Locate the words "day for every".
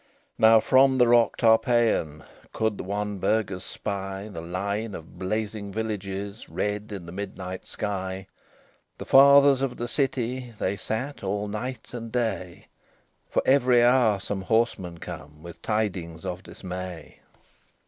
12.11-13.83